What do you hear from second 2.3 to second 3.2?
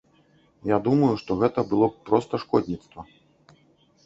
шкодніцтва.